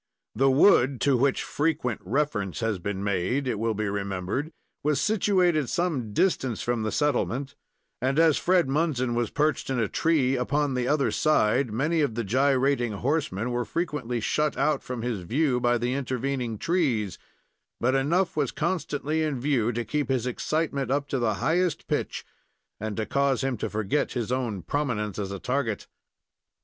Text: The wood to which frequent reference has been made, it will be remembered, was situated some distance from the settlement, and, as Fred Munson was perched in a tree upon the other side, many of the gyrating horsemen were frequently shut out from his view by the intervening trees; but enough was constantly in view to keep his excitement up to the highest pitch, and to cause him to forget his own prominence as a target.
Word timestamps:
The 0.33 0.49
wood 0.49 0.99
to 1.01 1.15
which 1.15 1.43
frequent 1.43 2.01
reference 2.03 2.61
has 2.61 2.79
been 2.79 3.03
made, 3.03 3.47
it 3.47 3.59
will 3.59 3.75
be 3.75 3.87
remembered, 3.87 4.51
was 4.83 4.99
situated 4.99 5.69
some 5.69 6.11
distance 6.11 6.63
from 6.63 6.81
the 6.81 6.91
settlement, 6.91 7.53
and, 8.01 8.17
as 8.17 8.37
Fred 8.39 8.67
Munson 8.67 9.13
was 9.13 9.29
perched 9.29 9.69
in 9.69 9.77
a 9.77 9.87
tree 9.87 10.35
upon 10.35 10.73
the 10.73 10.87
other 10.87 11.11
side, 11.11 11.71
many 11.71 12.01
of 12.01 12.15
the 12.15 12.23
gyrating 12.23 12.93
horsemen 12.93 13.51
were 13.51 13.63
frequently 13.63 14.19
shut 14.19 14.57
out 14.57 14.81
from 14.81 15.03
his 15.03 15.21
view 15.21 15.59
by 15.59 15.77
the 15.77 15.93
intervening 15.93 16.57
trees; 16.57 17.19
but 17.79 17.93
enough 17.93 18.35
was 18.35 18.51
constantly 18.51 19.21
in 19.21 19.39
view 19.39 19.71
to 19.71 19.85
keep 19.85 20.09
his 20.09 20.25
excitement 20.25 20.89
up 20.89 21.07
to 21.09 21.19
the 21.19 21.35
highest 21.35 21.87
pitch, 21.87 22.25
and 22.79 22.97
to 22.97 23.05
cause 23.05 23.43
him 23.43 23.55
to 23.55 23.69
forget 23.69 24.13
his 24.13 24.31
own 24.31 24.63
prominence 24.63 25.19
as 25.19 25.31
a 25.31 25.37
target. 25.37 25.85